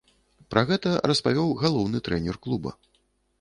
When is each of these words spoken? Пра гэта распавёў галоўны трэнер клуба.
Пра 0.53 0.61
гэта 0.71 0.93
распавёў 1.11 1.51
галоўны 1.63 1.97
трэнер 2.09 2.41
клуба. 2.47 2.75